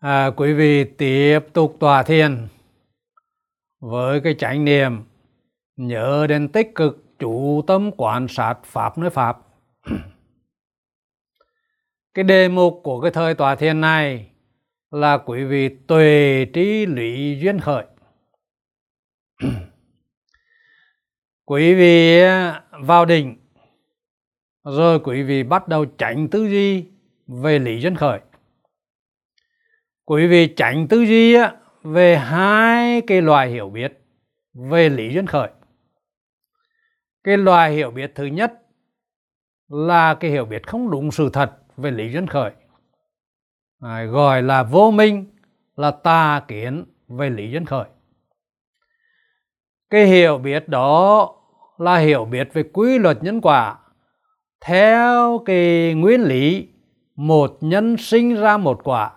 À, 0.00 0.30
quý 0.36 0.52
vị 0.52 0.84
tiếp 0.84 1.38
tục 1.52 1.76
tòa 1.80 2.02
thiền. 2.02 2.48
Với 3.80 4.20
cái 4.20 4.34
chánh 4.38 4.64
niệm 4.64 5.02
nhớ 5.76 6.26
đến 6.28 6.48
tích 6.48 6.74
cực 6.74 7.18
chủ 7.18 7.62
tâm 7.66 7.90
quan 7.96 8.28
sát 8.28 8.54
pháp 8.64 8.98
nơi 8.98 9.10
pháp. 9.10 9.38
Cái 12.14 12.24
đề 12.24 12.48
mục 12.48 12.80
của 12.82 13.00
cái 13.00 13.10
thời 13.10 13.34
tòa 13.34 13.54
thiền 13.54 13.80
này 13.80 14.30
là 14.90 15.18
quý 15.18 15.44
vị 15.44 15.68
tuệ 15.68 16.46
trí 16.52 16.86
lý 16.86 17.38
duyên 17.40 17.60
khởi. 17.60 17.84
Quý 21.44 21.74
vị 21.74 22.20
vào 22.70 23.04
định 23.04 23.36
rồi 24.64 25.00
quý 25.00 25.22
vị 25.22 25.42
bắt 25.42 25.68
đầu 25.68 25.84
tránh 25.84 26.28
tư 26.28 26.48
duy 26.48 26.84
về 27.26 27.58
lý 27.58 27.80
duyên 27.80 27.96
khởi 27.96 28.20
quý 30.06 30.26
vị 30.26 30.46
tránh 30.46 30.88
tư 30.88 31.02
duy 31.02 31.36
về 31.82 32.16
hai 32.16 33.00
cái 33.00 33.22
loại 33.22 33.48
hiểu 33.48 33.70
biết 33.70 34.00
về 34.54 34.88
lý 34.88 35.14
duyên 35.14 35.26
khởi. 35.26 35.48
Cái 37.24 37.36
loại 37.36 37.72
hiểu 37.72 37.90
biết 37.90 38.12
thứ 38.14 38.24
nhất 38.24 38.52
là 39.68 40.14
cái 40.14 40.30
hiểu 40.30 40.44
biết 40.44 40.66
không 40.66 40.90
đúng 40.90 41.10
sự 41.10 41.30
thật 41.32 41.52
về 41.76 41.90
lý 41.90 42.12
duyên 42.12 42.26
khởi. 42.26 42.50
À, 43.80 44.04
gọi 44.04 44.42
là 44.42 44.62
vô 44.62 44.90
minh 44.90 45.26
là 45.76 45.90
tà 45.90 46.42
kiến 46.48 46.84
về 47.08 47.30
lý 47.30 47.50
duyên 47.50 47.64
khởi. 47.64 47.84
Cái 49.90 50.06
hiểu 50.06 50.38
biết 50.38 50.68
đó 50.68 51.32
là 51.78 51.96
hiểu 51.96 52.24
biết 52.24 52.48
về 52.52 52.62
quy 52.72 52.98
luật 52.98 53.22
nhân 53.22 53.40
quả. 53.40 53.78
Theo 54.60 55.42
cái 55.44 55.94
nguyên 55.94 56.22
lý 56.22 56.68
một 57.16 57.58
nhân 57.60 57.96
sinh 57.96 58.34
ra 58.34 58.56
một 58.56 58.80
quả 58.84 59.12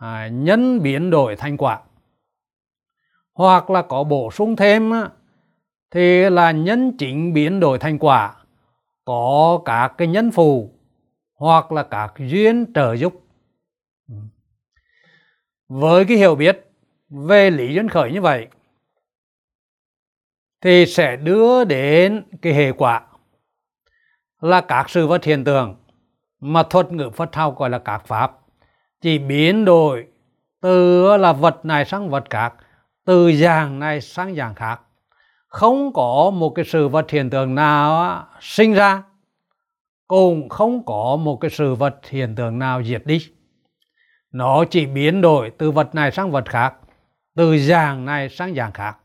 à, 0.00 0.28
nhân 0.28 0.82
biến 0.82 1.10
đổi 1.10 1.36
thành 1.36 1.56
quả. 1.56 1.82
Hoặc 3.34 3.70
là 3.70 3.82
có 3.82 4.04
bổ 4.04 4.30
sung 4.30 4.56
thêm 4.56 4.92
thì 5.90 6.30
là 6.30 6.50
nhân 6.50 6.96
chính 6.98 7.32
biến 7.32 7.60
đổi 7.60 7.78
thành 7.78 7.98
quả. 7.98 8.36
Có 9.04 9.62
các 9.64 9.94
cái 9.98 10.08
nhân 10.08 10.30
phù 10.30 10.70
hoặc 11.34 11.72
là 11.72 11.82
các 11.82 12.14
duyên 12.18 12.72
trợ 12.74 12.96
giúp. 12.96 13.14
Ừ. 14.08 14.14
Với 15.68 16.04
cái 16.04 16.16
hiểu 16.16 16.34
biết 16.34 16.70
về 17.08 17.50
lý 17.50 17.74
duyên 17.74 17.88
khởi 17.88 18.12
như 18.12 18.20
vậy 18.20 18.48
thì 20.60 20.86
sẽ 20.86 21.16
đưa 21.16 21.64
đến 21.64 22.24
cái 22.42 22.54
hệ 22.54 22.72
quả 22.72 23.02
là 24.40 24.60
các 24.60 24.90
sự 24.90 25.06
vật 25.06 25.24
hiện 25.24 25.44
tượng 25.44 25.76
mà 26.40 26.62
thuật 26.62 26.92
ngữ 26.92 27.10
Phật 27.10 27.34
học 27.34 27.58
gọi 27.58 27.70
là 27.70 27.78
các 27.78 28.06
pháp 28.06 28.39
chỉ 29.00 29.18
biến 29.18 29.64
đổi 29.64 30.06
từ 30.60 31.06
là 31.16 31.32
vật 31.32 31.64
này 31.64 31.84
sang 31.84 32.10
vật 32.10 32.24
khác, 32.30 32.54
từ 33.04 33.32
dạng 33.32 33.78
này 33.78 34.00
sang 34.00 34.34
dạng 34.34 34.54
khác. 34.54 34.80
Không 35.48 35.92
có 35.92 36.30
một 36.34 36.50
cái 36.50 36.64
sự 36.64 36.88
vật 36.88 37.10
hiện 37.10 37.30
tượng 37.30 37.54
nào 37.54 38.22
sinh 38.40 38.74
ra, 38.74 39.02
cũng 40.08 40.48
không 40.48 40.84
có 40.86 41.16
một 41.20 41.36
cái 41.36 41.50
sự 41.50 41.74
vật 41.74 41.96
hiện 42.08 42.34
tượng 42.34 42.58
nào 42.58 42.82
diệt 42.82 43.06
đi. 43.06 43.26
Nó 44.32 44.64
chỉ 44.64 44.86
biến 44.86 45.20
đổi 45.20 45.50
từ 45.58 45.70
vật 45.70 45.94
này 45.94 46.12
sang 46.12 46.30
vật 46.30 46.44
khác, 46.48 46.74
từ 47.34 47.58
dạng 47.58 48.04
này 48.04 48.28
sang 48.28 48.54
dạng 48.54 48.72
khác. 48.72 48.96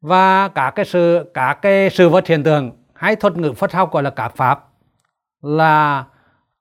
Và 0.00 0.48
cả 0.48 0.72
cái 0.74 0.84
sự, 0.84 1.30
cả 1.34 1.58
cái 1.62 1.90
sự 1.90 2.08
vật 2.08 2.26
hiện 2.26 2.42
tượng 2.42 2.70
hay 2.94 3.16
thuật 3.16 3.36
ngữ 3.36 3.52
Phật 3.52 3.72
học 3.72 3.92
gọi 3.92 4.02
là 4.02 4.10
các 4.10 4.36
pháp 4.36 4.68
là 5.42 6.04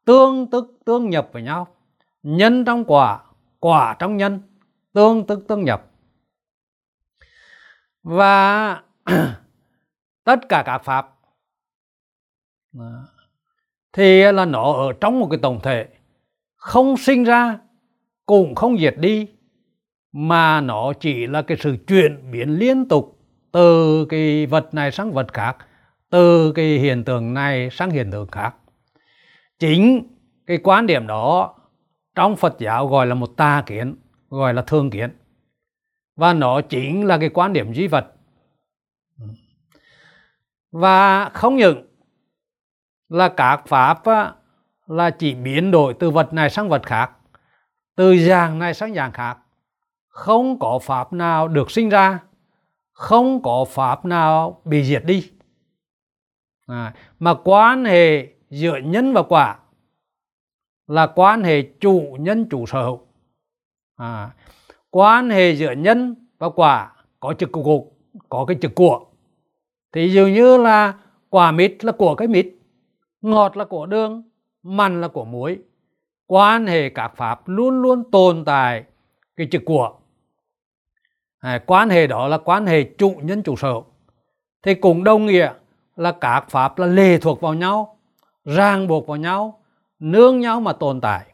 tương 0.06 0.50
tức, 0.50 0.80
tương 0.86 1.09
nhập 1.09 1.30
với 1.31 1.42
nhau 1.42 1.68
nhân 2.23 2.66
trong 2.66 2.83
quả 2.88 3.19
quả 3.63 3.95
trong 3.99 4.17
nhân, 4.17 4.41
tương 4.93 5.27
tức 5.27 5.45
tương 5.47 5.63
nhập. 5.63 5.85
Và 8.03 8.81
tất 10.23 10.39
cả 10.50 10.63
các 10.66 10.78
pháp 10.78 11.09
à, 12.79 12.85
thì 13.94 14.31
là 14.31 14.45
nó 14.45 14.73
ở 14.73 14.94
trong 15.01 15.19
một 15.19 15.28
cái 15.29 15.39
tổng 15.41 15.59
thể. 15.63 15.88
Không 16.56 16.97
sinh 16.97 17.23
ra, 17.23 17.59
cũng 18.25 18.56
không 18.56 18.78
diệt 18.78 18.95
đi, 18.97 19.28
mà 20.12 20.62
nó 20.62 20.94
chỉ 21.00 21.28
là 21.28 21.41
cái 21.41 21.57
sự 21.62 21.78
chuyển 21.88 22.31
biến 22.31 22.50
liên 22.50 22.88
tục 22.88 23.19
từ 23.51 24.06
cái 24.06 24.45
vật 24.45 24.73
này 24.73 24.91
sang 24.91 25.12
vật 25.12 25.33
khác, 25.33 25.57
từ 26.09 26.51
cái 26.51 26.66
hiện 26.66 27.03
tượng 27.03 27.33
này 27.33 27.69
sang 27.72 27.89
hiện 27.89 28.12
tượng 28.12 28.28
khác. 28.28 28.56
Chính 29.59 30.07
cái 30.45 30.57
quan 30.63 30.88
điểm 30.88 31.07
đó 31.07 31.56
trong 32.16 32.35
Phật 32.35 32.56
giáo 32.59 32.88
gọi 32.88 33.07
là 33.07 33.16
một 33.16 33.38
tà 33.38 33.63
kiến 33.66 33.96
gọi 34.29 34.53
là 34.53 34.62
thương 34.62 34.90
kiến. 34.90 35.18
Và 36.16 36.34
nó 36.34 36.62
chính 36.62 37.06
là 37.06 37.18
cái 37.18 37.29
quan 37.29 37.53
điểm 37.53 37.74
duy 37.74 37.88
vật. 37.88 38.13
Và 40.72 41.29
không 41.29 41.56
những 41.56 41.88
là 43.09 43.29
các 43.29 43.68
pháp 43.68 44.03
là 44.88 45.09
chỉ 45.09 45.35
biến 45.35 45.72
đổi 45.72 45.94
từ 45.94 46.09
vật 46.12 46.34
này 46.34 46.50
sang 46.50 46.69
vật 46.69 46.85
khác 46.85 47.12
từ 47.96 48.18
dạng 48.18 48.59
này 48.59 48.74
sang 48.74 48.94
dạng 48.94 49.12
khác. 49.12 49.38
Không 50.07 50.59
có 50.59 50.80
pháp 50.80 51.13
nào 51.13 51.47
được 51.47 51.72
sinh 51.72 51.90
ra 51.90 52.19
không 52.94 53.41
có 53.41 53.66
pháp 53.69 54.06
nào 54.06 54.62
bị 54.66 54.84
diệt 54.84 55.06
đi. 55.06 55.31
À, 56.68 56.94
mà 57.19 57.34
quan 57.44 57.85
hệ 57.85 58.28
giữa 58.50 58.78
nhân 58.78 59.13
và 59.13 59.24
quả 59.24 59.57
là 60.94 61.08
quan 61.08 61.44
hệ 61.44 61.62
chủ 61.62 62.18
nhân 62.20 62.50
chủ 62.50 62.66
sở 62.66 62.84
hữu. 62.84 63.00
À, 63.96 64.30
quan 64.90 65.30
hệ 65.30 65.52
giữa 65.52 65.72
nhân 65.72 66.16
và 66.38 66.50
quả 66.50 66.92
có 67.20 67.34
chữ 67.34 67.46
cục 67.46 67.98
có 68.30 68.46
cái 68.46 68.58
chữ 68.62 68.70
của. 68.76 69.06
Thì 69.94 70.12
dường 70.12 70.34
như 70.34 70.58
là 70.58 70.94
quả 71.30 71.52
mít 71.52 71.86
là 71.86 71.92
của 71.92 72.16
cái 72.16 72.28
mít 72.28 72.48
ngọt 73.22 73.58
là 73.58 73.66
của 73.66 73.86
đường 73.86 74.24
mặn 74.64 75.02
là 75.02 75.08
của 75.08 75.26
muối. 75.26 75.59
Quan 76.28 76.68
hệ 76.68 76.90
các 76.90 77.16
pháp 77.16 77.42
luôn 77.46 77.81
luôn 77.81 78.12
tồn 78.12 78.46
tại 78.46 78.84
cái 79.36 79.48
chữ 79.52 79.60
của. 79.66 79.94
À, 81.40 81.64
quan 81.66 81.90
hệ 81.90 82.08
đó 82.08 82.28
là 82.28 82.38
quan 82.38 82.66
hệ 82.66 82.84
chủ 82.84 83.16
nhân 83.24 83.44
chủ 83.44 83.56
sở 83.56 83.74
thì 84.64 84.75
cũng 84.75 85.04
đồng 85.04 85.25
nghĩa 85.25 85.54
là 85.96 86.12
các 86.12 86.50
pháp 86.50 86.80
là 86.80 86.88
lệ 86.88 87.18
thuộc 87.18 87.42
vào 87.42 87.54
nhau 87.54 87.98
ràng 88.46 88.88
buộc 88.88 89.08
vào 89.08 89.18
nhau 89.18 89.62
nương 90.03 90.40
nhau 90.40 90.59
mà 90.59 90.74
tồn 90.74 91.02
tại. 91.02 91.25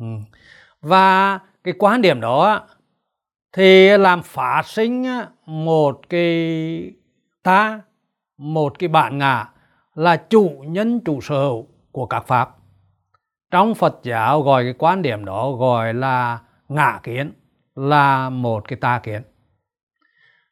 Ừ. 0.00 0.06
và 0.80 1.38
cái 1.64 1.74
quan 1.78 2.02
điểm 2.02 2.20
đó 2.20 2.60
thì 3.52 3.98
làm 3.98 4.22
phát 4.22 4.62
sinh 4.66 5.06
một 5.46 6.00
cái 6.08 6.92
ta 7.42 7.80
một 8.38 8.78
cái 8.78 8.88
bản 8.88 9.18
ngã 9.18 9.48
là 9.94 10.16
chủ 10.16 10.64
nhân 10.66 11.00
chủ 11.04 11.20
sở 11.20 11.34
hữu 11.34 11.66
của 11.92 12.06
các 12.06 12.26
pháp. 12.26 12.56
Trong 13.50 13.74
Phật 13.74 14.00
giáo 14.02 14.42
gọi 14.42 14.64
cái 14.64 14.74
quan 14.78 15.02
điểm 15.02 15.24
đó 15.24 15.52
gọi 15.52 15.94
là 15.94 16.38
ngã 16.68 17.00
kiến 17.02 17.32
là 17.74 18.30
một 18.30 18.68
cái 18.68 18.76
ta 18.76 18.98
kiến. 18.98 19.22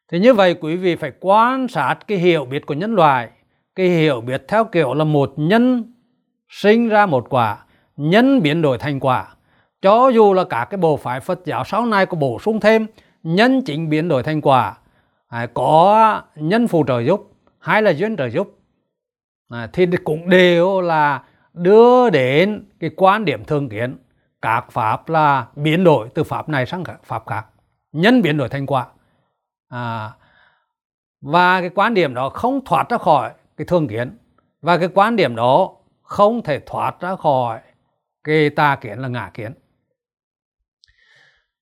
Thì 0.07 0.19
như 0.19 0.33
vậy 0.33 0.55
quý 0.61 0.75
vị 0.75 0.95
phải 0.95 1.11
quan 1.19 1.67
sát 1.67 1.95
cái 2.07 2.17
hiểu 2.17 2.45
biết 2.45 2.65
của 2.65 2.73
nhân 2.73 2.95
loại 2.95 3.29
cái 3.75 3.89
hiểu 3.89 4.21
biết 4.21 4.45
theo 4.47 4.65
kiểu 4.65 4.93
là 4.93 5.03
một 5.03 5.33
nhân 5.37 5.90
sinh 6.51 6.89
ra 6.89 7.05
một 7.05 7.27
quả 7.29 7.57
nhân 7.97 8.41
biến 8.41 8.61
đổi 8.61 8.77
thành 8.77 8.99
quả. 8.99 9.27
Cho 9.81 10.07
dù 10.07 10.33
là 10.33 10.43
cả 10.43 10.67
cái 10.69 10.77
bộ 10.77 10.97
phái 10.97 11.19
Phật 11.19 11.39
giáo 11.45 11.63
sau 11.63 11.85
này 11.85 12.05
có 12.05 12.17
bổ 12.17 12.39
sung 12.39 12.59
thêm 12.59 12.87
nhân 13.23 13.61
chính 13.65 13.89
biến 13.89 14.07
đổi 14.07 14.23
thành 14.23 14.41
quả 14.41 14.77
à, 15.27 15.47
có 15.53 16.21
nhân 16.35 16.67
phù 16.67 16.83
trợ 16.87 16.99
giúp 16.99 17.31
hay 17.59 17.81
là 17.81 17.91
duyên 17.91 18.17
trợ 18.17 18.29
giúp 18.29 18.59
à, 19.49 19.69
thì 19.73 19.85
cũng 20.03 20.29
đều 20.29 20.81
là 20.81 21.23
đưa 21.53 22.09
đến 22.09 22.65
cái 22.79 22.89
quan 22.95 23.25
điểm 23.25 23.45
thường 23.45 23.69
kiến. 23.69 23.97
Các 24.41 24.71
pháp 24.71 25.09
là 25.09 25.45
biến 25.55 25.83
đổi 25.83 26.09
từ 26.13 26.23
pháp 26.23 26.49
này 26.49 26.65
sang 26.65 26.83
pháp 27.03 27.23
khác 27.27 27.45
nhân 27.91 28.21
biến 28.21 28.37
đổi 28.37 28.49
thành 28.49 28.65
quả. 28.65 28.85
À, 29.69 30.11
và 31.21 31.61
cái 31.61 31.69
quan 31.75 31.93
điểm 31.93 32.13
đó 32.13 32.29
không 32.29 32.59
thoát 32.65 32.89
ra 32.89 32.97
khỏi 32.97 33.31
cái 33.57 33.65
thường 33.65 33.87
kiến. 33.87 34.17
Và 34.61 34.77
cái 34.77 34.89
quan 34.93 35.15
điểm 35.15 35.35
đó 35.35 35.71
không 36.11 36.43
thể 36.43 36.59
thoát 36.65 36.99
ra 36.99 37.15
khỏi 37.15 37.59
cái 38.23 38.49
tà 38.49 38.75
kiến 38.81 38.99
là 38.99 39.07
ngã 39.07 39.31
kiến. 39.33 39.53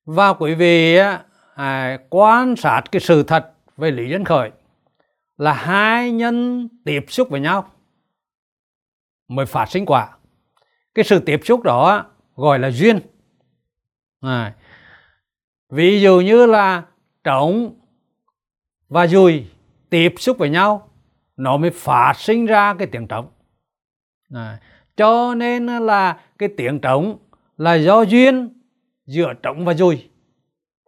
Và 0.05 0.33
quý 0.33 0.55
vị 0.55 0.97
à, 1.55 1.97
quan 2.09 2.55
sát 2.55 2.81
cái 2.91 2.99
sự 2.99 3.23
thật 3.23 3.53
về 3.77 3.91
lý 3.91 4.09
dân 4.09 4.25
khởi 4.25 4.51
là 5.37 5.53
hai 5.53 6.11
nhân 6.11 6.67
tiếp 6.85 7.05
xúc 7.07 7.29
với 7.29 7.39
nhau 7.39 7.71
mới 9.27 9.45
phát 9.45 9.65
sinh 9.69 9.85
quả. 9.85 10.17
Cái 10.93 11.05
sự 11.05 11.19
tiếp 11.19 11.39
xúc 11.43 11.63
đó 11.63 12.05
gọi 12.35 12.59
là 12.59 12.71
duyên. 12.71 12.99
À, 14.21 14.55
ví 15.69 16.01
dụ 16.01 16.19
như 16.19 16.45
là 16.45 16.83
trống 17.23 17.79
và 18.87 19.07
dùi 19.07 19.47
tiếp 19.89 20.13
xúc 20.17 20.37
với 20.37 20.49
nhau 20.49 20.91
nó 21.37 21.57
mới 21.57 21.71
phát 21.71 22.13
sinh 22.17 22.45
ra 22.45 22.73
cái 22.73 22.87
tiếng 22.91 23.07
trống 23.07 23.31
à, 24.33 24.59
cho 24.97 25.35
nên 25.35 25.65
là 25.65 26.17
cái 26.37 26.49
tiếng 26.57 26.79
trống 26.79 27.17
là 27.57 27.73
do 27.73 28.01
duyên 28.01 28.49
giữa 29.05 29.33
trống 29.33 29.65
và 29.65 29.73
dùi 29.73 30.09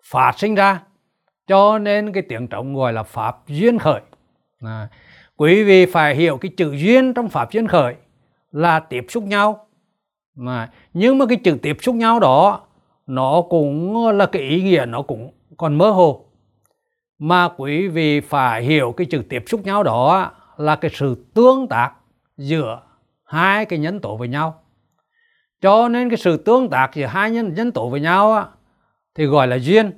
phát 0.03 0.39
sinh 0.39 0.55
ra. 0.55 0.83
Cho 1.47 1.79
nên 1.79 2.13
cái 2.13 2.23
tiếng 2.29 2.47
trống 2.47 2.75
gọi 2.75 2.93
là 2.93 3.03
pháp 3.03 3.47
duyên 3.47 3.79
khởi. 3.79 4.01
À, 4.61 4.87
quý 5.37 5.63
vị 5.63 5.85
phải 5.85 6.15
hiểu 6.15 6.37
cái 6.37 6.51
chữ 6.57 6.71
duyên 6.71 7.13
trong 7.13 7.29
pháp 7.29 7.51
duyên 7.51 7.67
khởi 7.67 7.95
là 8.51 8.79
tiếp 8.79 9.05
xúc 9.09 9.23
nhau. 9.23 9.67
Mà 10.35 10.69
nhưng 10.93 11.17
mà 11.17 11.25
cái 11.25 11.37
chữ 11.43 11.57
tiếp 11.61 11.77
xúc 11.81 11.95
nhau 11.95 12.19
đó 12.19 12.61
nó 13.07 13.41
cũng 13.49 14.07
là 14.07 14.25
cái 14.25 14.41
ý 14.41 14.63
nghĩa 14.63 14.85
nó 14.87 15.01
cũng 15.01 15.31
còn 15.57 15.77
mơ 15.77 15.89
hồ. 15.89 16.25
Mà 17.19 17.49
quý 17.57 17.87
vị 17.87 18.19
phải 18.19 18.63
hiểu 18.63 18.93
cái 18.97 19.07
chữ 19.11 19.23
tiếp 19.29 19.43
xúc 19.47 19.65
nhau 19.65 19.83
đó 19.83 20.31
là 20.57 20.75
cái 20.75 20.91
sự 20.93 21.25
tương 21.33 21.67
tác 21.67 21.91
giữa 22.37 22.81
hai 23.31 23.65
cái 23.65 23.79
nhân 23.79 23.99
tố 23.99 24.17
với 24.17 24.27
nhau. 24.27 24.63
Cho 25.61 25.87
nên 25.87 26.09
cái 26.09 26.17
sự 26.17 26.37
tương 26.37 26.69
tác 26.69 26.91
giữa 26.93 27.05
hai 27.05 27.31
nhân 27.31 27.53
nhân 27.53 27.71
tố 27.71 27.89
với 27.89 27.99
nhau 27.99 28.33
á, 28.33 28.45
thì 29.15 29.25
gọi 29.25 29.47
là 29.47 29.55
duyên. 29.55 29.91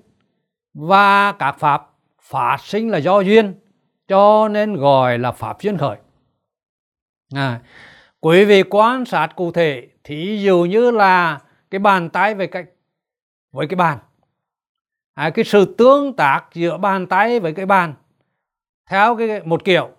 Và 0.73 1.31
các 1.31 1.59
pháp 1.59 1.89
phát 2.21 2.57
sinh 2.61 2.89
là 2.89 2.97
do 2.97 3.19
duyên 3.19 3.53
cho 4.07 4.47
nên 4.47 4.75
gọi 4.75 5.19
là 5.19 5.31
pháp 5.31 5.61
duyên 5.61 5.77
khởi. 5.77 5.97
À, 7.35 7.61
quý 8.19 8.45
vị 8.45 8.63
quan 8.69 9.05
sát 9.05 9.27
cụ 9.35 9.51
thể 9.51 9.87
thí 10.03 10.41
dụ 10.43 10.65
như 10.65 10.91
là 10.91 11.39
cái 11.71 11.79
bàn 11.79 12.09
tay 12.09 12.35
với 12.35 12.47
cái 12.47 12.65
với 13.51 13.67
cái 13.67 13.75
bàn. 13.75 13.97
À, 15.13 15.29
cái 15.29 15.45
sự 15.45 15.75
tương 15.77 16.15
tác 16.15 16.45
giữa 16.53 16.77
bàn 16.77 17.07
tay 17.07 17.39
với 17.39 17.53
cái 17.53 17.65
bàn 17.65 17.93
theo 18.89 19.15
cái 19.15 19.41
một 19.45 19.63
kiểu 19.63 19.89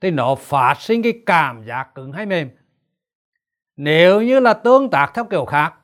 thì 0.00 0.10
nó 0.10 0.34
phát 0.34 0.80
sinh 0.80 1.02
cái 1.02 1.12
cảm 1.26 1.64
giác 1.66 1.94
cứng 1.94 2.12
hay 2.12 2.26
mềm 2.26 2.50
nếu 3.76 4.22
như 4.22 4.40
là 4.40 4.54
tương 4.54 4.90
tác 4.90 5.10
theo 5.14 5.24
kiểu 5.24 5.44
khác 5.44 5.74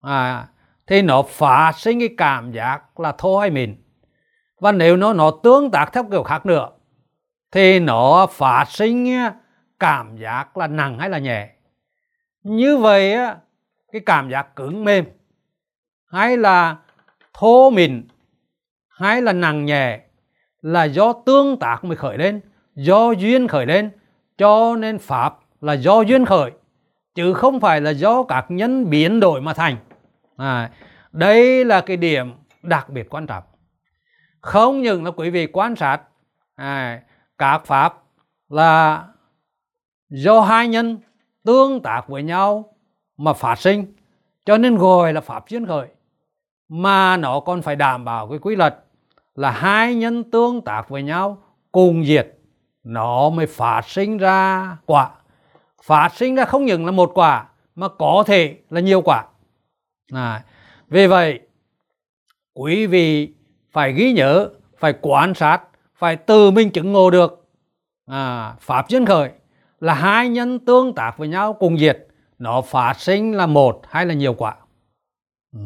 à, 0.00 0.46
thì 0.86 1.02
nó 1.02 1.22
phát 1.22 1.72
sinh 1.76 1.98
cái 1.98 2.14
cảm 2.16 2.52
giác 2.52 3.00
là 3.00 3.12
thô 3.12 3.38
hay 3.38 3.50
mịn. 3.50 3.76
Và 4.60 4.72
nếu 4.72 4.96
nó 4.96 5.12
nó 5.12 5.30
tương 5.42 5.70
tác 5.70 5.92
theo 5.92 6.04
kiểu 6.10 6.22
khác 6.22 6.46
nữa 6.46 6.68
thì 7.52 7.80
nó 7.80 8.26
phát 8.30 8.64
sinh 8.68 9.10
à, 9.12 9.34
cảm 9.78 10.16
giác 10.16 10.56
là 10.56 10.66
nặng 10.66 10.98
hay 10.98 11.10
là 11.10 11.18
nhẹ. 11.18 11.50
Như 12.42 12.76
vậy 12.76 13.12
à, 13.12 13.36
cái 13.92 14.02
cảm 14.06 14.30
giác 14.30 14.56
cứng 14.56 14.84
mềm 14.84 15.04
hay 16.06 16.36
là 16.36 16.76
thô 17.34 17.70
mịn 17.70 18.08
hay 18.88 19.22
là 19.22 19.32
nặng 19.32 19.64
nhẹ 19.64 20.00
là 20.62 20.84
do 20.84 21.12
tương 21.12 21.58
tác 21.58 21.84
mới 21.84 21.96
khởi 21.96 22.18
lên 22.18 22.40
do 22.74 23.10
duyên 23.10 23.48
khởi 23.48 23.66
lên 23.66 23.90
cho 24.38 24.76
nên 24.76 24.98
pháp 24.98 25.38
là 25.60 25.72
do 25.72 26.00
duyên 26.00 26.24
khởi 26.24 26.50
chứ 27.18 27.34
không 27.34 27.60
phải 27.60 27.80
là 27.80 27.90
do 27.90 28.22
các 28.22 28.46
nhân 28.48 28.90
biến 28.90 29.20
đổi 29.20 29.40
mà 29.40 29.54
thành. 29.54 29.76
À, 30.36 30.70
đây 31.12 31.64
là 31.64 31.80
cái 31.80 31.96
điểm 31.96 32.32
đặc 32.62 32.88
biệt 32.88 33.14
quan 33.14 33.26
trọng. 33.26 33.44
Không 34.40 34.82
những 34.82 35.04
là 35.04 35.10
quý 35.10 35.30
vị 35.30 35.46
quan 35.46 35.76
sát 35.76 36.00
à, 36.54 37.00
các 37.38 37.66
pháp 37.66 38.02
là 38.48 39.04
do 40.08 40.40
hai 40.40 40.68
nhân 40.68 40.98
tương 41.44 41.82
tác 41.82 42.08
với 42.08 42.22
nhau 42.22 42.74
mà 43.16 43.32
phát 43.32 43.58
sinh. 43.58 43.94
Cho 44.46 44.58
nên 44.58 44.76
gọi 44.76 45.12
là 45.12 45.20
pháp 45.20 45.48
duyên 45.48 45.66
khởi. 45.66 45.88
Mà 46.68 47.16
nó 47.16 47.40
còn 47.40 47.62
phải 47.62 47.76
đảm 47.76 48.04
bảo 48.04 48.28
cái 48.28 48.38
quy 48.38 48.56
luật 48.56 48.84
là 49.34 49.50
hai 49.50 49.94
nhân 49.94 50.30
tương 50.30 50.60
tác 50.60 50.88
với 50.88 51.02
nhau 51.02 51.38
cùng 51.72 52.04
diệt 52.04 52.38
nó 52.82 53.30
mới 53.30 53.46
phát 53.46 53.88
sinh 53.88 54.18
ra 54.18 54.76
quả 54.86 55.10
phát 55.82 56.14
sinh 56.14 56.34
ra 56.34 56.44
không 56.44 56.64
những 56.64 56.86
là 56.86 56.92
một 56.92 57.10
quả 57.14 57.46
mà 57.74 57.88
có 57.88 58.24
thể 58.26 58.56
là 58.70 58.80
nhiều 58.80 59.00
quả. 59.00 59.24
À, 60.12 60.44
vì 60.88 61.06
vậy 61.06 61.40
quý 62.54 62.86
vị 62.86 63.34
phải 63.72 63.92
ghi 63.92 64.12
nhớ 64.12 64.50
phải 64.78 64.94
quan 65.00 65.34
sát 65.34 65.62
phải 65.94 66.16
từ 66.16 66.50
mình 66.50 66.70
chứng 66.70 66.92
ngộ 66.92 67.10
được. 67.10 67.46
À, 68.06 68.54
pháp 68.60 68.88
duyên 68.88 69.06
khởi 69.06 69.30
là 69.80 69.94
hai 69.94 70.28
nhân 70.28 70.58
tương 70.58 70.94
tác 70.94 71.18
với 71.18 71.28
nhau 71.28 71.52
cùng 71.52 71.78
diệt. 71.78 72.06
Nó 72.38 72.60
phát 72.60 73.00
sinh 73.00 73.36
là 73.36 73.46
một 73.46 73.80
hay 73.88 74.06
là 74.06 74.14
nhiều 74.14 74.34
quả? 74.34 74.56
Ừ. 75.52 75.60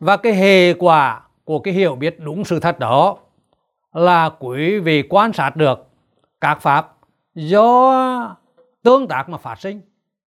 và 0.00 0.16
cái 0.16 0.34
hệ 0.34 0.74
quả 0.74 1.20
của 1.44 1.58
cái 1.58 1.74
hiểu 1.74 1.94
biết 1.96 2.20
đúng 2.20 2.44
sự 2.44 2.60
thật 2.60 2.78
đó 2.78 3.16
là 3.92 4.30
quý 4.38 4.78
vị 4.78 5.02
quan 5.10 5.32
sát 5.32 5.56
được 5.56 5.88
các 6.40 6.60
pháp 6.60 6.94
do 7.34 8.36
tương 8.82 9.08
tác 9.08 9.28
mà 9.28 9.38
phát 9.38 9.60
sinh. 9.60 9.80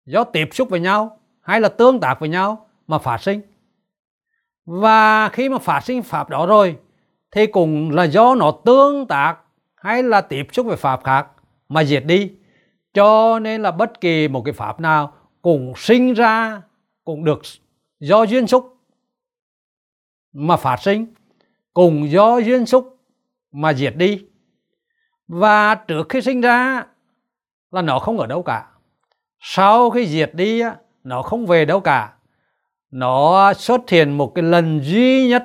Do 0.06 0.24
tiếp 0.24 0.50
xúc 0.52 0.70
với 0.70 0.80
nhau 0.80 1.20
hay 1.42 1.62
là 1.62 1.70
tương 1.70 2.00
tác 2.00 2.20
với 2.20 2.30
nhau 2.30 2.70
mà 2.88 2.98
phát 2.98 3.22
sinh. 3.22 3.42
Và 4.66 5.30
khi 5.30 5.50
mà 5.50 5.58
phát 5.58 5.82
sinh 5.84 6.04
pháp 6.04 6.30
đó 6.30 6.46
rồi, 6.46 6.78
thì 7.32 7.48
cũng 7.48 7.92
là 7.92 8.04
do 8.04 8.36
nó 8.36 8.52
tương 8.66 9.08
tác 9.08 9.38
hay 9.76 10.04
là 10.04 10.22
tiếp 10.22 10.48
xúc 10.52 10.66
với 10.66 10.78
pháp 10.78 11.04
khác 11.04 11.28
mà 11.70 11.84
diệt 11.84 12.06
đi. 12.06 12.32
Cho 12.94 13.40
nên 13.40 13.62
là 13.62 13.72
bất 13.72 14.02
kỳ 14.02 14.28
một 14.28 14.42
cái 14.46 14.54
pháp 14.54 14.80
nào 14.80 15.14
cũng 15.42 15.74
sinh 15.76 16.14
ra, 16.14 16.62
cũng 17.04 17.24
được 17.24 17.42
do 18.00 18.24
duyên 18.24 18.48
xúc 18.48 18.78
mà 20.34 20.58
phát 20.58 20.82
sinh 20.82 21.14
cùng 21.74 22.10
do 22.10 22.38
duyên 22.38 22.66
xúc 22.66 22.98
mà 23.52 23.74
diệt 23.74 23.96
đi. 23.96 24.26
Và 25.28 25.76
trước 25.76 26.10
khi 26.10 26.22
sinh 26.22 26.42
ra 26.42 26.86
là 27.72 27.82
nó 27.82 28.00
không 28.00 28.20
ở 28.20 28.28
đâu 28.28 28.44
cả. 28.44 28.68
Sau 29.40 29.90
khi 29.90 30.08
diệt 30.08 30.32
đi 30.34 30.62
nó 31.04 31.22
không 31.22 31.46
về 31.46 31.66
đâu 31.66 31.80
cả. 31.80 32.14
Nó 32.92 33.54
xuất 33.54 33.90
hiện 33.90 34.12
một 34.12 34.32
cái 34.36 34.44
lần 34.44 34.80
duy 34.84 35.28
nhất 35.28 35.44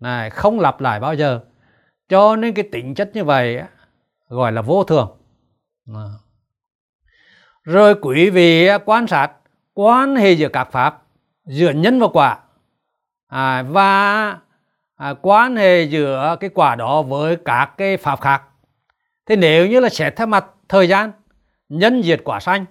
này 0.00 0.30
không 0.30 0.60
lặp 0.60 0.80
lại 0.80 1.00
bao 1.00 1.14
giờ. 1.14 1.40
Cho 2.08 2.36
nên 2.36 2.54
cái 2.54 2.68
tính 2.72 2.94
chất 2.94 3.10
như 3.14 3.24
vậy 3.24 3.62
gọi 4.28 4.52
là 4.52 4.62
vô 4.62 4.84
thường. 4.84 5.16
Rồi 7.62 7.94
quý 8.02 8.30
vị 8.30 8.68
quan 8.84 9.06
sát 9.06 9.32
quan 9.74 10.16
hệ 10.16 10.32
giữa 10.32 10.48
các 10.48 10.72
pháp 10.72 11.02
giữa 11.44 11.70
nhân 11.70 12.00
và 12.00 12.06
quả. 12.12 12.38
À, 13.28 13.62
và 13.62 14.38
à, 14.96 15.14
quan 15.22 15.56
hệ 15.56 15.82
giữa 15.82 16.36
cái 16.40 16.50
quả 16.54 16.74
đó 16.74 17.02
với 17.02 17.36
các 17.44 17.70
cái 17.76 17.96
pháp 17.96 18.20
khác. 18.20 18.42
Thế 19.26 19.36
nếu 19.36 19.66
như 19.66 19.80
là 19.80 19.88
xét 19.88 20.16
theo 20.16 20.26
mặt 20.26 20.46
thời 20.68 20.88
gian 20.88 21.12
nhân 21.70 22.02
diệt 22.02 22.20
quả 22.24 22.40
sanh. 22.40 22.64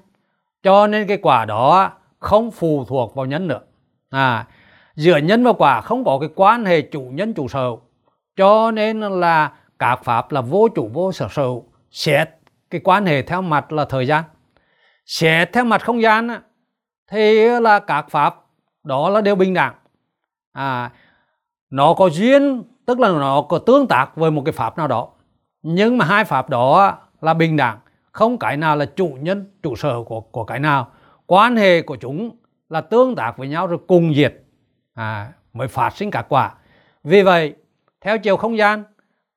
Cho 0.63 0.87
nên 0.87 1.07
cái 1.07 1.17
quả 1.17 1.45
đó 1.45 1.91
không 2.19 2.51
phụ 2.51 2.85
thuộc 2.87 3.15
vào 3.15 3.25
nhân 3.25 3.47
nữa. 3.47 3.61
À 4.09 4.47
giữa 4.95 5.17
nhân 5.17 5.43
và 5.43 5.53
quả 5.53 5.81
không 5.81 6.03
có 6.03 6.17
cái 6.19 6.29
quan 6.35 6.65
hệ 6.65 6.81
chủ 6.81 7.01
nhân 7.01 7.33
chủ 7.33 7.47
sở 7.47 7.69
cho 8.35 8.71
nên 8.71 8.99
là 8.99 9.51
các 9.79 10.03
pháp 10.03 10.31
là 10.31 10.41
vô 10.41 10.67
chủ 10.75 10.89
vô 10.93 11.11
sở 11.11 11.27
sở 11.31 11.47
xét 11.91 12.29
cái 12.69 12.81
quan 12.83 13.05
hệ 13.05 13.21
theo 13.21 13.41
mặt 13.41 13.71
là 13.71 13.85
thời 13.85 14.07
gian. 14.07 14.23
Xét 15.05 15.53
theo 15.53 15.63
mặt 15.63 15.81
không 15.81 16.01
gian 16.01 16.41
thì 17.11 17.49
là 17.59 17.79
các 17.79 18.09
pháp 18.09 18.35
đó 18.83 19.09
là 19.09 19.21
đều 19.21 19.35
bình 19.35 19.53
đẳng. 19.53 19.73
À 20.51 20.91
nó 21.69 21.93
có 21.93 22.09
duyên, 22.09 22.63
tức 22.85 22.99
là 22.99 23.09
nó 23.09 23.41
có 23.41 23.57
tương 23.57 23.87
tác 23.87 24.15
với 24.15 24.31
một 24.31 24.41
cái 24.45 24.51
pháp 24.51 24.77
nào 24.77 24.87
đó. 24.87 25.09
Nhưng 25.61 25.97
mà 25.97 26.05
hai 26.05 26.25
pháp 26.25 26.49
đó 26.49 26.97
là 27.21 27.33
bình 27.33 27.57
đẳng 27.57 27.79
không 28.11 28.37
cái 28.39 28.57
nào 28.57 28.75
là 28.75 28.85
chủ 28.85 29.17
nhân 29.21 29.45
chủ 29.63 29.75
sở 29.75 30.03
của 30.03 30.21
của 30.21 30.43
cái 30.43 30.59
nào. 30.59 30.91
Quan 31.25 31.55
hệ 31.55 31.81
của 31.81 31.95
chúng 31.95 32.37
là 32.69 32.81
tương 32.81 33.15
tác 33.15 33.37
với 33.37 33.47
nhau 33.47 33.67
rồi 33.67 33.79
cùng 33.87 34.13
diệt 34.13 34.35
à, 34.93 35.33
mới 35.53 35.67
phát 35.67 35.95
sinh 35.95 36.11
các 36.11 36.25
quả. 36.29 36.53
Vì 37.03 37.21
vậy 37.21 37.53
theo 38.01 38.17
chiều 38.17 38.37
không 38.37 38.57
gian 38.57 38.83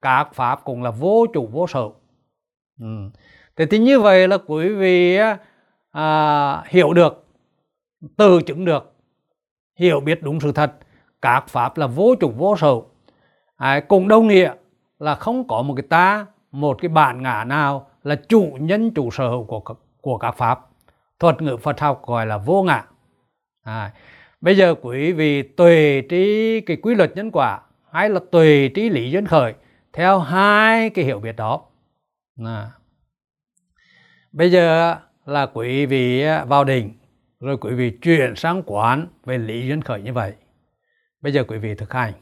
các 0.02 0.34
pháp 0.34 0.64
cũng 0.64 0.82
là 0.82 0.90
vô 0.90 1.26
chủ 1.34 1.48
vô 1.52 1.66
sở. 1.66 1.88
Ừ. 2.80 2.86
thế 3.56 3.66
thì 3.66 3.78
như 3.78 4.00
vậy 4.00 4.28
là 4.28 4.38
quý 4.46 4.68
vị 4.68 5.18
à, 5.90 6.62
hiểu 6.66 6.92
được 6.92 7.26
từ 8.16 8.42
chứng 8.46 8.64
được 8.64 8.94
hiểu 9.76 10.00
biết 10.00 10.22
đúng 10.22 10.40
sự 10.40 10.52
thật 10.52 10.72
các 11.22 11.48
pháp 11.48 11.78
là 11.78 11.86
vô 11.86 12.14
chủ 12.20 12.30
vô 12.36 12.56
sở. 12.56 12.74
À, 13.56 13.80
cùng 13.80 14.08
đồng 14.08 14.28
nghĩa 14.28 14.52
là 14.98 15.14
không 15.14 15.48
có 15.48 15.62
một 15.62 15.74
cái 15.76 15.86
ta 15.88 16.26
một 16.52 16.78
cái 16.82 16.88
bản 16.88 17.22
ngã 17.22 17.44
nào 17.44 17.86
là 18.02 18.14
chủ 18.14 18.56
nhân 18.60 18.90
chủ 18.90 19.10
sở 19.10 19.28
hữu 19.28 19.44
của 19.44 19.60
của 20.00 20.18
các 20.18 20.36
pháp. 20.36 20.60
Thuật 21.18 21.42
ngữ 21.42 21.56
Phật 21.56 21.80
học 21.80 22.02
gọi 22.06 22.26
là 22.26 22.38
vô 22.38 22.62
ngã. 22.62 22.84
À, 23.62 23.92
bây 24.40 24.56
giờ 24.56 24.74
quý 24.82 25.12
vị 25.12 25.42
tùy 25.42 26.02
trí 26.02 26.60
cái 26.60 26.76
quy 26.76 26.94
luật 26.94 27.16
nhân 27.16 27.30
quả 27.30 27.60
hay 27.90 28.10
là 28.10 28.20
tùy 28.30 28.68
trí 28.68 28.90
lý 28.90 29.10
duyên 29.10 29.26
khởi 29.26 29.54
theo 29.92 30.18
hai 30.18 30.90
cái 30.90 31.04
hiểu 31.04 31.20
biết 31.20 31.36
đó. 31.36 31.60
À. 32.44 32.70
bây 34.32 34.50
giờ 34.50 34.96
là 35.26 35.46
quý 35.46 35.86
vị 35.86 36.24
vào 36.48 36.64
đỉnh 36.64 36.92
rồi 37.40 37.56
quý 37.56 37.74
vị 37.74 37.90
chuyển 38.02 38.36
sang 38.36 38.62
quán 38.66 39.06
về 39.24 39.38
lý 39.38 39.66
duyên 39.66 39.82
khởi 39.82 40.02
như 40.02 40.12
vậy. 40.12 40.32
Bây 41.20 41.32
giờ 41.32 41.44
quý 41.44 41.58
vị 41.58 41.74
thực 41.74 41.92
hành. 41.92 42.12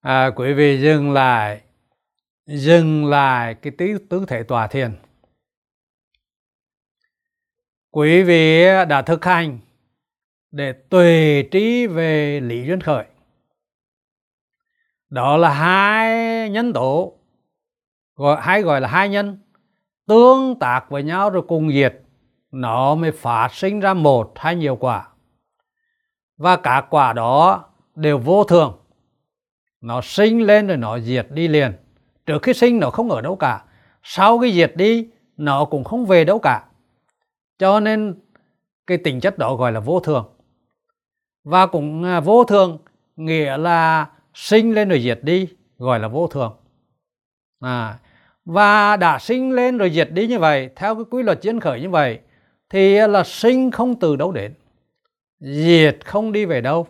À, 0.00 0.30
quý 0.36 0.52
vị 0.52 0.80
dừng 0.80 1.12
lại 1.12 1.60
dừng 2.46 3.06
lại 3.06 3.54
cái 3.54 3.72
tứ 3.78 3.98
tứ 4.10 4.24
thể 4.28 4.42
tòa 4.42 4.66
thiền. 4.66 4.96
Quý 7.90 8.22
vị 8.22 8.64
đã 8.88 9.02
thực 9.02 9.24
hành 9.24 9.58
để 10.50 10.72
tuệ 10.72 11.44
trí 11.50 11.86
về 11.86 12.40
lý 12.40 12.66
duyên 12.66 12.80
khởi. 12.80 13.04
Đó 15.10 15.36
là 15.36 15.50
hai 15.50 16.50
nhân 16.50 16.72
tố 16.72 17.18
gọi 18.16 18.40
hay 18.40 18.62
gọi 18.62 18.80
là 18.80 18.88
hai 18.88 19.08
nhân 19.08 19.38
tương 20.06 20.58
tác 20.58 20.90
với 20.90 21.02
nhau 21.02 21.30
rồi 21.30 21.42
cùng 21.48 21.72
diệt 21.72 22.00
nó 22.50 22.94
mới 22.94 23.12
phát 23.12 23.54
sinh 23.54 23.80
ra 23.80 23.94
một 23.94 24.32
hay 24.36 24.56
nhiều 24.56 24.76
quả. 24.76 25.08
Và 26.36 26.56
cả 26.56 26.86
quả 26.90 27.12
đó 27.12 27.64
đều 27.94 28.18
vô 28.18 28.44
thường 28.44 28.87
nó 29.80 30.00
sinh 30.00 30.42
lên 30.42 30.66
rồi 30.66 30.76
nó 30.76 30.98
diệt 30.98 31.26
đi 31.30 31.48
liền. 31.48 31.72
Trước 32.26 32.42
khi 32.42 32.54
sinh 32.54 32.80
nó 32.80 32.90
không 32.90 33.10
ở 33.10 33.20
đâu 33.20 33.36
cả. 33.36 33.64
Sau 34.02 34.38
khi 34.38 34.52
diệt 34.52 34.72
đi 34.76 35.08
nó 35.36 35.64
cũng 35.64 35.84
không 35.84 36.06
về 36.06 36.24
đâu 36.24 36.38
cả. 36.38 36.64
Cho 37.58 37.80
nên 37.80 38.14
cái 38.86 38.98
tính 38.98 39.20
chất 39.20 39.38
đó 39.38 39.54
gọi 39.54 39.72
là 39.72 39.80
vô 39.80 40.00
thường. 40.00 40.26
Và 41.44 41.66
cũng 41.66 42.04
à, 42.04 42.20
vô 42.20 42.44
thường 42.44 42.78
nghĩa 43.16 43.56
là 43.56 44.06
sinh 44.34 44.74
lên 44.74 44.88
rồi 44.88 45.00
diệt 45.00 45.18
đi 45.22 45.48
gọi 45.78 46.00
là 46.00 46.08
vô 46.08 46.26
thường. 46.26 46.56
À, 47.60 47.98
và 48.44 48.96
đã 48.96 49.18
sinh 49.18 49.52
lên 49.52 49.78
rồi 49.78 49.90
diệt 49.90 50.10
đi 50.10 50.26
như 50.26 50.38
vậy 50.38 50.70
theo 50.76 50.94
cái 50.94 51.04
quy 51.10 51.22
luật 51.22 51.42
chiến 51.42 51.60
khởi 51.60 51.80
như 51.80 51.90
vậy 51.90 52.20
thì 52.70 52.94
là 52.94 53.24
sinh 53.24 53.70
không 53.70 54.00
từ 54.00 54.16
đâu 54.16 54.32
đến. 54.32 54.54
Diệt 55.40 55.98
không 56.04 56.32
đi 56.32 56.44
về 56.44 56.60
đâu 56.60 56.86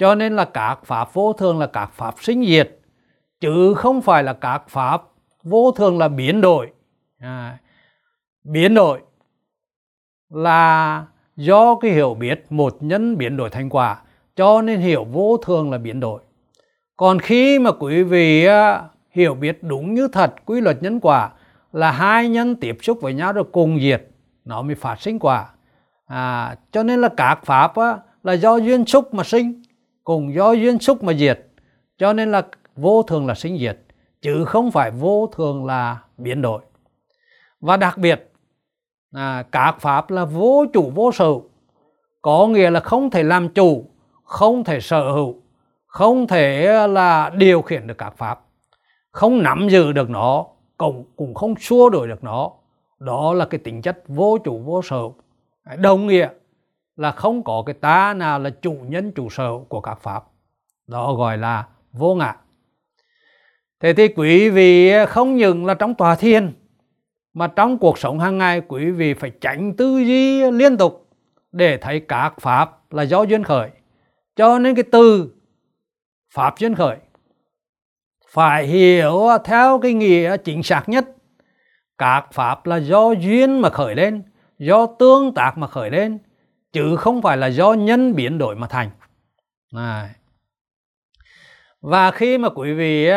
cho 0.00 0.14
nên 0.14 0.36
là 0.36 0.44
các 0.44 0.84
pháp 0.84 1.14
vô 1.14 1.32
thường 1.32 1.58
là 1.58 1.66
các 1.66 1.90
pháp 1.92 2.14
sinh 2.20 2.46
diệt 2.46 2.78
chứ 3.40 3.74
không 3.74 4.02
phải 4.02 4.22
là 4.22 4.32
các 4.32 4.68
pháp 4.68 5.02
vô 5.42 5.72
thường 5.72 5.98
là 5.98 6.08
biến 6.08 6.40
đổi. 6.40 6.70
À, 7.18 7.58
biến 8.44 8.74
đổi 8.74 9.00
là 10.30 11.04
do 11.36 11.74
cái 11.74 11.90
hiểu 11.90 12.14
biết 12.14 12.44
một 12.50 12.76
nhân 12.80 13.18
biến 13.18 13.36
đổi 13.36 13.50
thành 13.50 13.68
quả 13.68 14.02
cho 14.36 14.62
nên 14.62 14.80
hiểu 14.80 15.04
vô 15.04 15.36
thường 15.36 15.70
là 15.70 15.78
biến 15.78 16.00
đổi. 16.00 16.20
Còn 16.96 17.18
khi 17.18 17.58
mà 17.58 17.70
quý 17.72 18.02
vị 18.02 18.44
à, 18.44 18.84
hiểu 19.10 19.34
biết 19.34 19.62
đúng 19.62 19.94
như 19.94 20.08
thật 20.08 20.34
quy 20.44 20.60
luật 20.60 20.82
nhân 20.82 21.00
quả 21.00 21.30
là 21.72 21.90
hai 21.90 22.28
nhân 22.28 22.54
tiếp 22.54 22.78
xúc 22.82 22.98
với 23.00 23.14
nhau 23.14 23.32
rồi 23.32 23.44
cùng 23.52 23.80
diệt 23.80 24.08
nó 24.44 24.62
mới 24.62 24.74
phát 24.74 25.00
sinh 25.00 25.18
quả. 25.18 25.48
À, 26.06 26.56
cho 26.72 26.82
nên 26.82 27.00
là 27.00 27.08
các 27.16 27.38
pháp 27.44 27.76
á, 27.76 27.98
là 28.22 28.32
do 28.32 28.56
duyên 28.56 28.86
xúc 28.86 29.14
mà 29.14 29.24
sinh 29.24 29.62
cùng 30.04 30.34
do 30.34 30.52
duyên 30.52 30.78
xúc 30.78 31.02
mà 31.02 31.12
diệt. 31.12 31.46
Cho 31.98 32.12
nên 32.12 32.32
là 32.32 32.42
vô 32.76 33.02
thường 33.02 33.26
là 33.26 33.34
sinh 33.34 33.58
diệt 33.58 33.78
chứ 34.22 34.44
không 34.44 34.70
phải 34.70 34.90
vô 34.90 35.26
thường 35.26 35.66
là 35.66 35.98
biến 36.18 36.42
đổi. 36.42 36.60
Và 37.60 37.76
đặc 37.76 37.98
biệt 37.98 38.32
à, 39.12 39.44
các 39.52 39.80
pháp 39.80 40.10
là 40.10 40.24
vô 40.24 40.64
chủ 40.72 40.90
vô 40.94 41.12
sở 41.12 41.30
có 42.22 42.46
nghĩa 42.46 42.70
là 42.70 42.80
không 42.80 43.10
thể 43.10 43.22
làm 43.22 43.48
chủ 43.48 43.84
không 44.24 44.64
thể 44.64 44.80
sở 44.80 45.10
hữu 45.12 45.34
không 45.86 46.26
thể 46.26 46.66
à, 46.66 46.86
là 46.86 47.30
điều 47.30 47.62
khiển 47.62 47.86
được 47.86 47.98
các 47.98 48.16
pháp. 48.16 48.40
Không 49.10 49.42
nắm 49.42 49.68
giữ 49.68 49.92
được 49.92 50.10
nó 50.10 50.46
cũng 50.78 51.04
cũng 51.16 51.34
không 51.34 51.54
xua 51.56 51.90
đổi 51.90 52.08
được 52.08 52.24
nó. 52.24 52.50
Đó 52.98 53.34
là 53.34 53.44
cái 53.44 53.58
tính 53.58 53.82
chất 53.82 54.08
vô 54.08 54.38
chủ 54.44 54.58
vô 54.58 54.82
sở 54.82 55.02
đồng 55.76 56.06
nghĩa 56.06 56.28
là 57.00 57.12
không 57.12 57.42
có 57.44 57.62
cái 57.66 57.74
ta 57.74 58.14
nào 58.14 58.38
là 58.38 58.50
chủ 58.50 58.72
nhân, 58.88 59.12
chủ 59.12 59.30
sở 59.30 59.50
của 59.68 59.80
các 59.80 59.98
pháp. 60.02 60.24
Đó 60.86 61.14
gọi 61.14 61.38
là 61.38 61.66
vô 61.92 62.14
ngã. 62.14 62.36
Thế 63.80 63.92
thì 63.92 64.08
quý 64.08 64.50
vị 64.50 64.90
ờ, 64.90 65.06
không 65.06 65.36
những 65.36 65.66
là 65.66 65.74
trong 65.74 65.94
tòa 65.94 66.14
thiên 66.14 66.52
mà 67.34 67.46
trong 67.46 67.78
cuộc 67.78 67.98
sống 67.98 68.18
hàng 68.18 68.38
ngày, 68.38 68.62
quý 68.68 68.90
vị 68.90 69.14
phải 69.14 69.30
tránh 69.40 69.76
tư 69.76 69.98
duy 69.98 70.50
liên 70.50 70.76
tục 70.76 71.08
để 71.52 71.76
thấy 71.76 72.00
các 72.00 72.40
pháp 72.40 72.92
là 72.92 73.02
do 73.02 73.22
duyên 73.22 73.44
khởi. 73.44 73.70
Cho 74.36 74.58
nên 74.58 74.74
cái 74.74 74.84
từ 74.92 75.32
pháp 76.34 76.58
duyên 76.58 76.74
khởi 76.74 76.96
phải 78.28 78.66
hiểu 78.66 79.28
theo 79.44 79.78
cái 79.78 79.92
nghĩa 79.92 80.36
chính 80.36 80.62
xác 80.62 80.88
nhất. 80.88 81.04
Các 81.98 82.32
pháp 82.32 82.66
là 82.66 82.76
do 82.76 83.10
duyên 83.10 83.60
mà 83.60 83.70
khởi 83.70 83.94
lên, 83.94 84.22
do 84.58 84.86
tương 84.86 85.34
tác 85.34 85.58
mà 85.58 85.66
khởi 85.66 85.90
lên 85.90 86.18
chứ 86.72 86.96
không 86.96 87.22
phải 87.22 87.36
là 87.36 87.46
do 87.46 87.72
nhân 87.72 88.14
biến 88.14 88.38
đổi 88.38 88.56
mà 88.56 88.66
thành 88.66 88.90
này. 89.72 90.10
và 91.80 92.10
khi 92.10 92.38
mà 92.38 92.48
quý 92.48 92.72
vị 92.72 93.08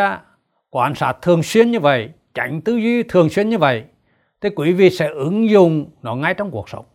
quan 0.70 0.96
sát 0.96 1.14
thường 1.22 1.44
xuyên 1.44 1.72
như 1.72 1.80
vậy 1.80 2.10
tránh 2.34 2.62
tư 2.62 2.78
duy 2.78 3.04
thường 3.04 3.30
xuyên 3.30 3.50
như 3.50 3.58
vậy 3.58 3.86
thì 4.42 4.50
quý 4.56 4.74
vị 4.74 4.90
sẽ 4.90 5.10
ứng 5.10 5.50
dụng 5.50 5.92
nó 6.02 6.16
ngay 6.16 6.34
trong 6.34 6.52
cuộc 6.52 6.70
sống 6.70 6.86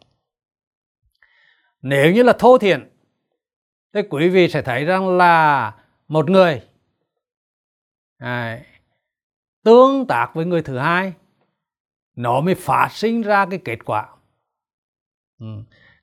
nếu 1.83 2.13
như 2.13 2.23
là 2.23 2.33
thô 2.39 2.59
thiện 2.59 2.89
thì 3.93 4.01
quý 4.11 4.29
vị 4.29 4.49
sẽ 4.49 4.63
thấy 4.63 4.85
rằng 4.85 5.09
là 5.17 5.75
một 6.09 6.31
người 6.31 6.63
này, 8.19 8.67
tương 9.63 10.07
tác 10.07 10.31
với 10.35 10.47
người 10.47 10.63
thứ 10.63 10.79
hai 10.79 11.13
nó 12.17 12.41
mới 12.41 12.55
phát 12.55 12.89
sinh 12.93 13.23
ra 13.23 13.47
cái 13.51 13.59
kết 13.65 13.79
quả 13.85 14.09
ừ 15.41 15.47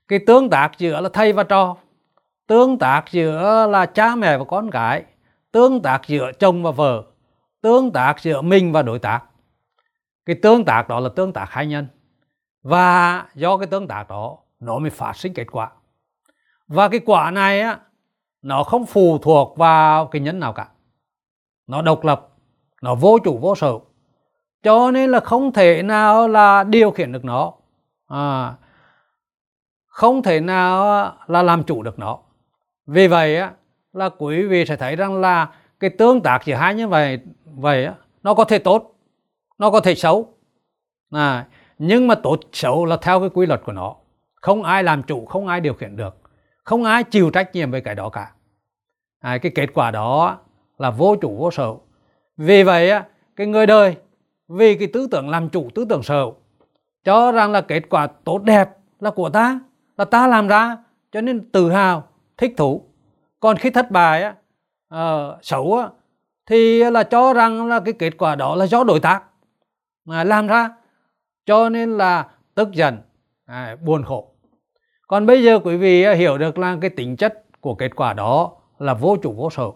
cái 0.08 0.18
tương 0.26 0.50
tác 0.50 0.78
giữa 0.78 1.00
là 1.00 1.08
thầy 1.12 1.32
và 1.32 1.42
trò 1.42 1.76
tương 2.46 2.78
tác 2.78 3.04
giữa 3.10 3.66
là 3.70 3.86
cha 3.86 4.14
mẹ 4.14 4.38
và 4.38 4.44
con 4.44 4.70
cái 4.70 5.04
tương 5.52 5.82
tác 5.82 6.02
giữa 6.06 6.32
chồng 6.38 6.62
và 6.62 6.70
vợ 6.70 7.04
tương 7.60 7.92
tác 7.92 8.20
giữa 8.20 8.42
mình 8.42 8.72
và 8.72 8.82
đối 8.82 8.98
tác. 8.98 9.20
Cái 10.26 10.36
tương 10.42 10.64
tác 10.64 10.88
đó 10.88 11.00
là 11.00 11.08
tương 11.16 11.32
tác 11.32 11.50
hai 11.50 11.66
nhân 11.66 11.86
và 12.62 13.24
do 13.34 13.56
cái 13.56 13.66
tương 13.66 13.88
tác 13.88 14.08
đó 14.08 14.36
nó 14.60 14.78
mới 14.78 14.90
phát 14.90 15.16
sinh 15.16 15.34
kết 15.34 15.46
quả. 15.52 15.70
Và 16.68 16.88
cái 16.88 17.00
quả 17.06 17.30
này 17.30 17.60
á 17.60 17.78
nó 18.42 18.62
không 18.62 18.86
phụ 18.86 19.18
thuộc 19.18 19.56
vào 19.56 20.06
cái 20.06 20.20
nhân 20.20 20.40
nào 20.40 20.52
cả. 20.52 20.68
Nó 21.66 21.82
độc 21.82 22.04
lập 22.04 22.28
nó 22.82 22.94
vô 22.94 23.18
chủ 23.24 23.38
vô 23.38 23.54
sở. 23.54 23.72
Cho 24.62 24.90
nên 24.90 25.10
là 25.10 25.20
không 25.20 25.52
thể 25.52 25.82
nào 25.82 26.28
là 26.28 26.64
điều 26.64 26.90
khiển 26.90 27.12
được 27.12 27.24
nó. 27.24 27.52
À, 28.08 28.54
không 29.96 30.22
thể 30.22 30.40
nào 30.40 31.12
là 31.26 31.42
làm 31.42 31.62
chủ 31.62 31.82
được 31.82 31.98
nó. 31.98 32.18
Vì 32.86 33.08
vậy 33.08 33.36
á 33.36 33.52
là 33.92 34.08
quý 34.18 34.42
vị 34.42 34.64
sẽ 34.66 34.76
thấy 34.76 34.96
rằng 34.96 35.20
là 35.20 35.48
cái 35.80 35.90
tương 35.90 36.20
tác 36.20 36.44
giữa 36.44 36.54
hai 36.54 36.74
như 36.74 36.88
vậy 36.88 37.20
vậy 37.44 37.84
á 37.84 37.94
nó 38.22 38.34
có 38.34 38.44
thể 38.44 38.58
tốt 38.58 38.94
nó 39.58 39.70
có 39.70 39.80
thể 39.80 39.94
xấu. 39.94 40.34
À, 41.10 41.46
nhưng 41.78 42.06
mà 42.06 42.14
tốt 42.14 42.40
xấu 42.52 42.84
là 42.84 42.96
theo 42.96 43.20
cái 43.20 43.28
quy 43.34 43.46
luật 43.46 43.60
của 43.64 43.72
nó. 43.72 43.94
Không 44.34 44.62
ai 44.62 44.82
làm 44.82 45.02
chủ 45.02 45.26
không 45.26 45.46
ai 45.46 45.60
điều 45.60 45.74
khiển 45.74 45.96
được. 45.96 46.16
Không 46.64 46.84
ai 46.84 47.04
chịu 47.04 47.30
trách 47.30 47.54
nhiệm 47.54 47.70
về 47.70 47.80
cái 47.80 47.94
đó 47.94 48.08
cả. 48.08 48.30
À, 49.20 49.38
cái 49.38 49.52
kết 49.54 49.66
quả 49.74 49.90
đó 49.90 50.38
là 50.78 50.90
vô 50.90 51.16
chủ 51.20 51.36
vô 51.38 51.50
sở. 51.50 51.74
Vì 52.36 52.62
vậy 52.62 52.90
á 52.90 53.04
cái 53.36 53.46
người 53.46 53.66
đời 53.66 53.96
vì 54.48 54.74
cái 54.78 54.88
tư 54.92 55.08
tưởng 55.10 55.28
làm 55.28 55.48
chủ 55.48 55.68
tư 55.74 55.84
tưởng 55.88 56.02
sở 56.02 56.26
cho 57.04 57.32
rằng 57.32 57.52
là 57.52 57.60
kết 57.60 57.82
quả 57.90 58.06
tốt 58.06 58.42
đẹp 58.42 58.70
là 59.00 59.10
của 59.10 59.30
ta 59.30 59.60
là 59.96 60.04
ta 60.04 60.26
làm 60.26 60.48
ra 60.48 60.76
cho 61.12 61.20
nên 61.20 61.50
tự 61.50 61.70
hào 61.70 62.08
thích 62.36 62.54
thú. 62.56 62.82
Còn 63.40 63.56
khi 63.56 63.70
thất 63.70 63.90
bại 63.90 64.22
á 64.22 64.34
uh, 64.94 65.44
xấu 65.44 65.78
á 65.78 65.88
thì 66.46 66.90
là 66.90 67.02
cho 67.02 67.32
rằng 67.32 67.66
là 67.66 67.80
cái 67.80 67.94
kết 67.98 68.18
quả 68.18 68.34
đó 68.34 68.54
là 68.56 68.66
do 68.66 68.84
đối 68.84 69.00
tác 69.00 69.22
mà 70.04 70.24
làm 70.24 70.46
ra. 70.46 70.70
Cho 71.46 71.68
nên 71.68 71.96
là 71.98 72.26
tức 72.54 72.72
giận 72.72 72.98
à, 73.46 73.76
buồn 73.84 74.02
khổ. 74.02 74.28
Còn 75.08 75.26
bây 75.26 75.44
giờ 75.44 75.58
quý 75.64 75.76
vị 75.76 76.14
hiểu 76.14 76.38
được 76.38 76.58
là 76.58 76.76
cái 76.80 76.90
tính 76.90 77.16
chất 77.16 77.42
của 77.60 77.74
kết 77.74 77.96
quả 77.96 78.12
đó 78.12 78.52
là 78.78 78.94
vô 78.94 79.16
chủ 79.22 79.32
vô 79.32 79.50
sở. 79.50 79.70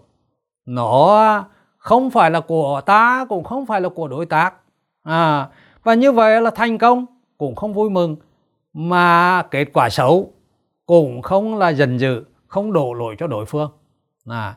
Nó 0.67 1.45
không 1.79 2.11
phải 2.11 2.31
là 2.31 2.41
của 2.41 2.81
ta 2.87 3.27
cũng 3.29 3.45
không 3.45 3.67
phải 3.67 3.81
là 3.81 3.89
của 3.89 4.09
đối 4.09 4.27
tác. 4.27 4.55
À, 5.03 5.49
và 5.83 5.95
như 5.95 6.13
vậy 6.13 6.41
là 6.41 6.51
thành 6.51 6.79
công 6.79 7.07
cũng 7.39 7.55
không 7.55 7.75
vui 7.75 7.91
mừng 7.91 8.17
mà 8.73 9.43
kết 9.51 9.69
quả 9.73 9.91
xấu 9.91 10.33
cũng 10.87 11.23
không 11.23 11.59
là 11.59 11.69
giận 11.69 12.01
dữ 12.01 12.25
không 12.47 12.73
đổ 12.73 12.95
lỗi 12.95 13.17
cho 13.19 13.27
đối 13.27 13.47
phương. 13.47 13.71
À, 14.27 14.57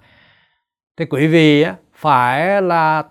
thì 0.98 1.06
quý 1.06 1.28
vị 1.28 1.66
phải 1.94 2.62
là 2.62 3.04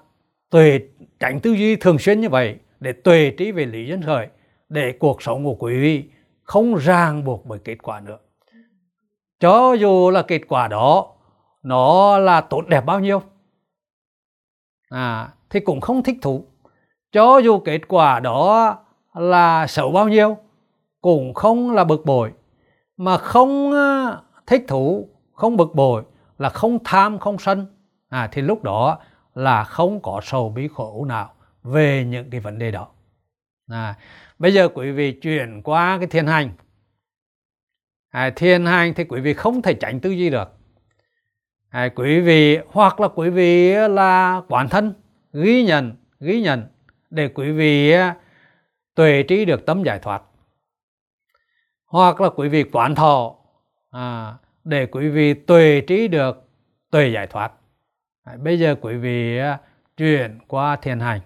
tuệ 0.50 0.80
tránh 1.20 1.40
tư 1.40 1.52
duy 1.52 1.76
thường 1.76 1.98
xuyên 1.98 2.20
như 2.20 2.28
vậy 2.28 2.56
để 2.80 2.92
tuệ 2.92 3.34
trí 3.38 3.52
về 3.52 3.66
lý 3.66 3.86
dân 3.86 4.02
khởi 4.02 4.28
để 4.68 4.92
cuộc 4.98 5.22
sống 5.22 5.44
của 5.44 5.54
quý 5.54 5.80
vị 5.80 6.04
không 6.42 6.74
ràng 6.74 7.24
buộc 7.24 7.46
bởi 7.46 7.58
kết 7.58 7.76
quả 7.82 8.00
nữa. 8.00 8.18
Cho 9.40 9.72
dù 9.72 10.10
là 10.10 10.22
kết 10.22 10.40
quả 10.48 10.68
đó 10.68 11.06
nó 11.62 12.18
là 12.18 12.40
tốt 12.40 12.62
đẹp 12.68 12.84
bao 12.86 13.00
nhiêu? 13.00 13.22
À, 14.88 15.28
thì 15.50 15.60
cũng 15.60 15.80
không 15.80 16.02
thích 16.02 16.16
thú. 16.22 16.44
Cho 17.12 17.38
dù 17.38 17.58
kết 17.58 17.80
quả 17.88 18.20
đó 18.20 18.78
là 19.14 19.66
xấu 19.66 19.92
bao 19.92 20.08
nhiêu 20.08 20.36
cũng 21.02 21.34
không 21.34 21.70
là 21.70 21.84
bực 21.84 22.04
bội. 22.04 22.32
Mà 22.96 23.18
không 23.18 23.72
ờ, 23.72 24.22
thích 24.46 24.64
thú 24.68 25.08
không 25.32 25.56
bực 25.56 25.74
bội 25.74 26.02
là 26.38 26.48
không 26.48 26.78
tham 26.84 27.18
không 27.18 27.38
sân. 27.38 27.66
À, 28.08 28.28
thì 28.32 28.42
lúc 28.42 28.62
đó 28.62 28.98
là 29.34 29.64
không 29.64 30.00
có 30.00 30.20
sầu 30.24 30.48
bí 30.48 30.68
khổ 30.74 31.04
nào 31.04 31.32
về 31.62 32.04
những 32.04 32.30
cái 32.30 32.40
vấn 32.40 32.58
đề 32.58 32.70
đó. 32.70 32.88
À, 33.70 33.94
bây 34.38 34.54
giờ 34.54 34.68
quý 34.74 34.90
vị 34.90 35.12
chuyển 35.12 35.62
qua 35.62 35.98
cái 35.98 36.06
thiên 36.06 36.26
hành. 36.26 36.50
À, 38.10 38.30
thiên 38.36 38.66
hành 38.66 38.94
thì 38.94 39.04
quý 39.04 39.20
vị 39.20 39.34
không 39.34 39.62
thể 39.62 39.74
tránh 39.74 40.00
tư 40.00 40.10
duy 40.10 40.30
được. 40.30 40.48
À, 41.68 41.88
quý 41.96 42.20
vị 42.20 42.58
hoặc 42.66 43.00
là 43.00 43.08
quý 43.08 43.30
vị 43.30 43.74
là 43.74 44.42
quán 44.48 44.68
thân 44.68 44.94
ghi 45.32 45.64
nhận 45.64 45.92
ghi 46.20 46.42
nhận 46.42 46.66
để 47.10 47.28
quý 47.28 47.52
vị 47.52 47.92
ờ, 47.92 48.12
tuệ 48.94 49.22
trí 49.22 49.44
được 49.44 49.66
tâm 49.66 49.82
giải 49.82 49.98
thoát 49.98 50.22
hoặc 51.92 52.20
là 52.20 52.28
quý 52.36 52.48
vị 52.48 52.64
quán 52.72 52.94
thọ 52.94 53.34
à, 53.90 54.34
để 54.64 54.86
quý 54.86 55.08
vị 55.08 55.34
tuệ 55.34 55.80
trí 55.86 56.08
được 56.08 56.48
tuệ 56.90 57.08
giải 57.08 57.26
thoát. 57.26 57.52
À, 58.24 58.36
bây 58.42 58.58
giờ 58.58 58.74
quý 58.80 58.94
vị 58.94 59.38
à, 59.38 59.58
chuyển 59.96 60.38
qua 60.48 60.76
thiền 60.76 61.00
hành. 61.00 61.20